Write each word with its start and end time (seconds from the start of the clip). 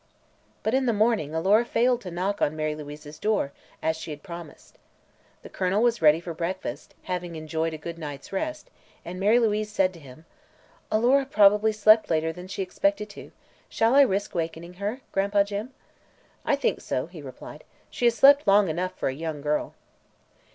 But 0.63 0.73
in 0.73 0.87
the 0.87 0.93
morning 0.97 1.35
Alora 1.35 1.63
failed 1.63 2.01
to 2.01 2.09
knock 2.09 2.41
on 2.41 2.55
Mary 2.55 2.73
Louise's 2.73 3.19
door, 3.19 3.51
as 3.83 3.95
she 3.95 4.09
had 4.09 4.23
promised. 4.23 4.79
The 5.43 5.49
Colonel 5.49 5.83
was 5.83 6.01
ready 6.01 6.19
for 6.19 6.33
breakfast, 6.33 6.95
having 7.03 7.35
enjoyed 7.35 7.71
a 7.71 7.77
good 7.77 7.99
night's 7.99 8.33
rest, 8.33 8.71
and 9.05 9.19
Mary 9.19 9.37
Louise 9.37 9.71
said 9.71 9.93
to 9.93 9.99
him: 9.99 10.25
"Alora 10.91 11.27
probably 11.27 11.71
slept 11.71 12.09
later 12.09 12.33
than 12.33 12.47
she 12.47 12.63
expected 12.63 13.11
to. 13.11 13.31
Shall 13.69 13.93
I 13.93 14.01
risk 14.01 14.33
wakening 14.33 14.73
her, 14.81 15.01
Gran'pa 15.13 15.43
Jim?" 15.45 15.71
"I 16.45 16.55
think 16.55 16.81
so," 16.81 17.05
he 17.05 17.21
replied. 17.21 17.63
"She 17.91 18.05
has 18.05 18.15
slept 18.15 18.47
long 18.47 18.69
enough, 18.69 18.97
for 18.97 19.07
a 19.07 19.13
young 19.13 19.39
girl." 19.41 19.75